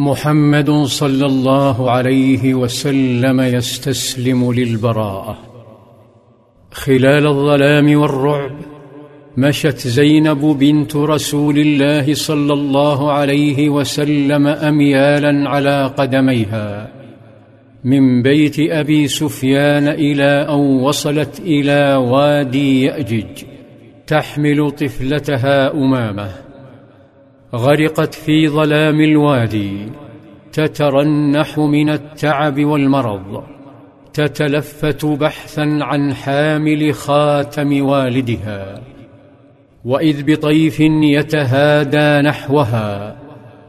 محمد 0.00 0.70
صلى 0.70 1.26
الله 1.26 1.90
عليه 1.90 2.54
وسلم 2.54 3.40
يستسلم 3.40 4.52
للبراءة. 4.52 5.38
خلال 6.72 7.26
الظلام 7.26 7.96
والرعب 8.00 8.56
مشت 9.36 9.78
زينب 9.78 10.40
بنت 10.40 10.96
رسول 10.96 11.58
الله 11.58 12.14
صلى 12.14 12.52
الله 12.52 13.12
عليه 13.12 13.68
وسلم 13.68 14.46
اميالا 14.46 15.50
على 15.50 15.86
قدميها. 15.96 16.88
من 17.84 18.22
بيت 18.22 18.56
أبي 18.58 19.08
سفيان 19.08 19.88
إلى 19.88 20.46
أن 20.48 20.80
وصلت 20.80 21.40
إلى 21.40 21.94
وادي 21.94 22.82
يأجج 22.82 23.44
تحمل 24.06 24.70
طفلتها 24.70 25.72
أمامه. 25.72 26.49
غرقت 27.54 28.14
في 28.14 28.48
ظلام 28.48 29.00
الوادي 29.00 29.92
تترنح 30.52 31.58
من 31.58 31.90
التعب 31.90 32.64
والمرض 32.64 33.42
تتلفت 34.12 35.04
بحثا 35.04 35.78
عن 35.82 36.14
حامل 36.14 36.94
خاتم 36.94 37.86
والدها. 37.86 38.80
وإذ 39.84 40.22
بطيف 40.26 40.80
يتهادى 40.80 42.28
نحوها 42.28 43.16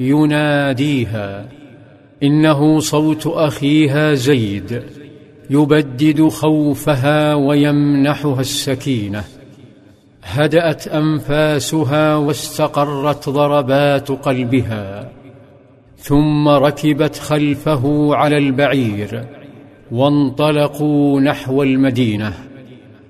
يناديها 0.00 1.48
إنه 2.22 2.80
صوت 2.80 3.26
أخيها 3.26 4.14
زيد 4.14 4.82
يبدد 5.50 6.28
خوفها 6.28 7.34
ويمنحها 7.34 8.40
السكينة. 8.40 9.24
هدأت 10.26 10.88
أنفاسها 10.88 12.16
واستقرت 12.16 13.28
ضربات 13.28 14.12
قلبها 14.12 15.10
ثم 15.96 16.48
ركبت 16.48 17.16
خلفه 17.16 18.14
على 18.14 18.38
البعير 18.38 19.24
وانطلقوا 19.92 21.20
نحو 21.20 21.62
المدينة 21.62 22.32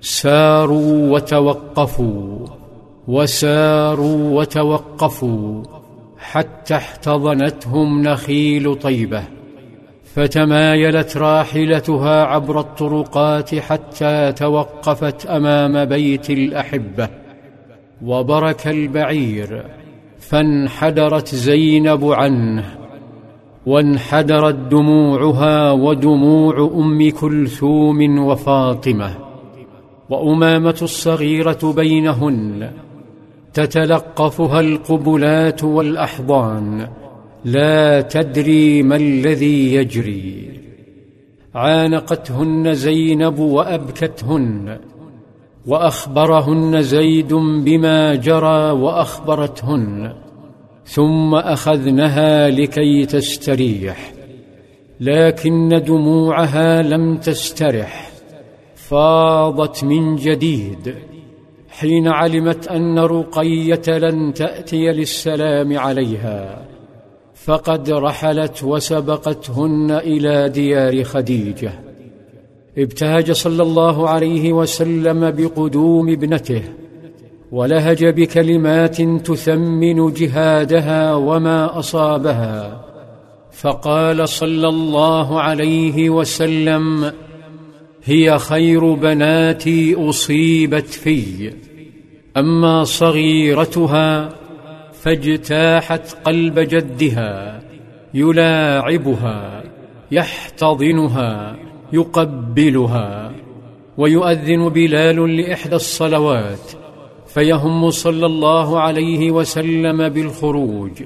ساروا 0.00 1.12
وتوقفوا 1.12 2.46
وساروا 3.08 4.40
وتوقفوا 4.40 5.62
حتى 6.18 6.74
احتضنتهم 6.76 8.02
نخيل 8.02 8.74
طيبة. 8.74 9.22
فتمايلت 10.14 11.16
راحلتها 11.16 12.24
عبر 12.24 12.60
الطرقات 12.60 13.54
حتى 13.54 14.32
توقفت 14.32 15.26
أمام 15.26 15.84
بيت 15.84 16.30
الأحبة 16.30 17.08
وبرك 18.04 18.66
البعير 18.68 19.64
فانحدرت 20.18 21.34
زينب 21.34 22.04
عنه 22.04 22.64
وانحدرت 23.66 24.54
دموعها 24.54 25.70
ودموع 25.70 26.70
أم 26.74 27.10
كلثوم 27.10 28.18
وفاطمة 28.18 29.14
وأمامة 30.10 30.78
الصغيرة 30.82 31.72
بينهن 31.76 32.70
تتلقفها 33.54 34.60
القبلات 34.60 35.64
والأحضان 35.64 36.88
لا 37.44 38.00
تدري 38.00 38.82
ما 38.82 38.96
الذي 38.96 39.74
يجري. 39.74 40.60
عانقتهن 41.54 42.74
زينب 42.74 43.38
وأبكتهن 43.38 44.78
وأخبرهن 45.66 46.82
زيد 46.82 47.34
بما 47.34 48.14
جرى 48.14 48.70
وأخبرتهن 48.70 50.12
ثم 50.84 51.34
أخذنها 51.34 52.50
لكي 52.50 53.06
تستريح 53.06 54.12
لكن 55.00 55.82
دموعها 55.86 56.82
لم 56.82 57.16
تسترح 57.16 58.10
فاضت 58.74 59.84
من 59.84 60.16
جديد. 60.16 60.94
حين 61.68 62.08
علمت 62.08 62.68
أن 62.68 62.98
رقية 62.98 63.98
لن 63.98 64.34
تأتي 64.34 64.92
للسلام 64.92 65.78
عليها 65.78 66.73
فقد 67.44 67.90
رحلت 67.90 68.64
وسبقتهن 68.64 69.90
إلى 69.90 70.48
ديار 70.48 71.04
خديجة. 71.04 71.72
ابتهج 72.78 73.32
صلى 73.32 73.62
الله 73.62 74.08
عليه 74.08 74.52
وسلم 74.52 75.30
بقدوم 75.30 76.08
ابنته 76.08 76.62
ولهج 77.52 78.04
بكلمات 78.04 79.02
تثمن 79.02 80.12
جهادها 80.12 81.14
وما 81.14 81.78
أصابها. 81.78 82.84
فقال 83.52 84.28
صلى 84.28 84.68
الله 84.68 85.40
عليه 85.40 86.10
وسلم 86.10 87.12
هي 88.04 88.38
خير 88.38 88.94
بناتي 88.94 89.94
أصيبت 90.08 90.86
في 90.86 91.52
أما 92.36 92.84
صغيرتها 92.84 94.43
فاجتاحت 95.04 96.16
قلب 96.24 96.58
جدها 96.58 97.62
يلاعبها 98.14 99.64
يحتضنها 100.10 101.56
يقبلها 101.92 103.32
ويؤذن 103.98 104.68
بلال 104.68 105.36
لإحدى 105.36 105.74
الصلوات 105.76 106.72
فيهم 107.26 107.90
صلى 107.90 108.26
الله 108.26 108.80
عليه 108.80 109.30
وسلم 109.30 110.08
بالخروج 110.08 111.02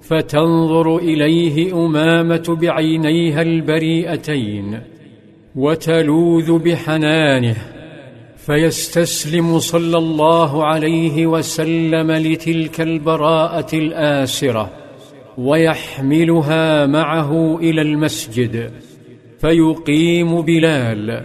فتنظر 0.00 0.96
إليه 0.96 1.86
أمامة 1.86 2.58
بعينيها 2.60 3.42
البريئتين 3.42 4.80
وتلوذ 5.56 6.58
بحنانه 6.58 7.56
فيستسلم 8.50 9.58
صلى 9.58 9.98
الله 9.98 10.64
عليه 10.64 11.26
وسلم 11.26 12.12
لتلك 12.12 12.80
البراءة 12.80 13.76
الآسرة 13.76 14.70
ويحملها 15.38 16.86
معه 16.86 17.58
إلى 17.58 17.82
المسجد 17.82 18.70
فيقيم 19.40 20.40
بلال 20.40 21.22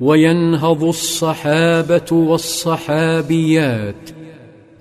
وينهض 0.00 0.84
الصحابة 0.84 2.12
والصحابيات 2.12 4.10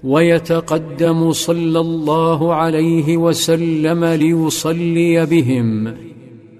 ويتقدم 0.03 1.31
صلى 1.31 1.79
الله 1.79 2.53
عليه 2.53 3.17
وسلم 3.17 4.06
ليصلي 4.06 5.25
بهم 5.25 5.95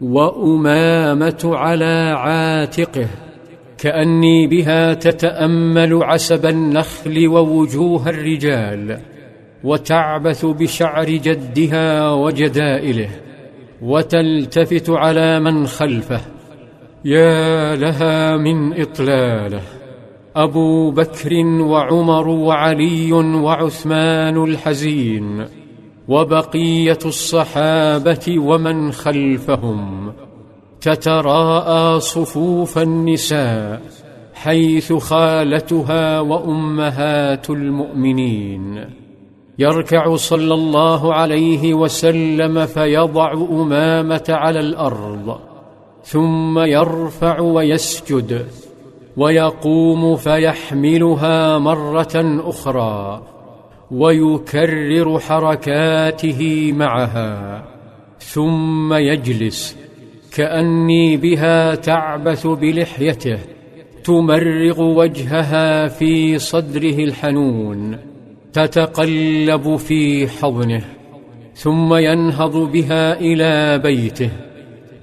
وأمامة 0.02 1.42
على 1.44 2.16
عاتقه. 2.18 3.08
كأني 3.84 4.48
بها 4.48 4.94
تتأمل 4.94 6.04
عسب 6.04 6.46
النخل 6.46 7.28
ووجوه 7.28 8.10
الرجال 8.10 9.00
وتعبث 9.64 10.46
بشعر 10.46 11.10
جدها 11.10 12.12
وجدائله 12.12 13.10
وتلتفت 13.82 14.90
على 14.90 15.40
من 15.40 15.68
خلفه. 15.68 16.22
يا 17.06 17.76
لها 17.76 18.38
من 18.38 18.82
إطلاله 18.82 19.62
أبو 20.36 20.92
بكر 20.92 21.34
وعمر 21.46 22.28
وعلي 22.28 23.14
وعثمان 23.14 24.44
الحزين 24.44 25.46
وبقية 26.08 27.00
الصحابة 27.06 28.40
ومن 28.40 28.92
خلفهم. 28.92 30.14
تتراءى 30.84 32.00
صفوف 32.00 32.78
النساء 32.78 33.82
حيث 34.34 34.94
خالتها 34.94 36.20
وأمهات 36.20 37.50
المؤمنين. 37.50 38.86
يركع 39.60 40.16
صلى 40.16 40.54
الله 40.54 41.14
عليه 41.14 41.74
وسلم 41.74 42.66
فيضع 42.66 43.34
أمامة 43.34 44.24
على 44.30 44.60
الأرض 44.60 45.40
ثم 46.04 46.60
يرفع 46.60 47.40
ويسجد 47.40 48.46
ويقوم 49.18 50.16
فيحملها 50.16 51.58
مرة 51.58 52.42
أخرى 52.50 53.22
ويكرر 53.92 55.20
حركاته 55.20 56.72
معها 56.76 57.64
ثم 58.20 58.94
يجلس. 58.94 59.78
كأني 60.34 61.18
بها 61.18 61.76
تعبث 61.76 62.48
بلحيته 62.48 63.40
تمرغ 64.04 64.82
وجهها 64.82 65.88
في 65.88 66.40
صدره 66.40 67.04
الحنون 67.04 67.98
تتقلب 68.54 69.76
في 69.76 70.28
حضنه 70.28 70.82
ثم 71.56 71.94
ينهض 71.94 72.72
بها 72.72 73.20
إلى 73.20 73.78
بيته 73.78 74.30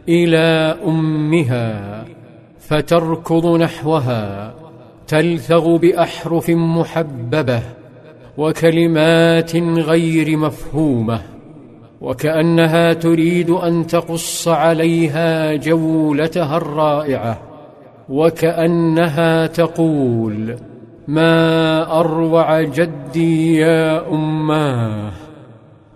إلى 0.08 0.76
أمها 0.86 2.04
فتركض 2.58 3.46
نحوها 3.46 4.54
تلثغ 5.06 5.76
بأحرف 5.76 6.50
محببة 6.50 7.62
وكلمات 8.38 9.56
غير 9.56 10.36
مفهومة. 10.36 11.20
وكأنها 12.00 12.92
تريد 12.92 13.50
أن 13.50 13.86
تقص 13.86 14.48
عليها 14.48 15.54
جولتها 15.54 16.56
الرائعة 16.56 17.40
وكأنها 18.08 19.46
تقول 19.46 20.56
ما 21.08 22.00
أروع 22.00 22.62
جدي 22.62 23.56
يا 23.56 24.08
أماه 24.08 25.12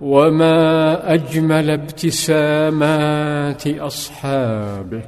وما 0.01 1.15
أجمل 1.15 1.71
ابتسامات 1.71 3.67
أصحابه. 3.67 5.03